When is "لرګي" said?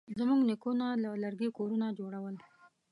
1.23-1.49